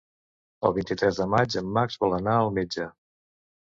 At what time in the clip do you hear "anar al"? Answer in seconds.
2.21-2.51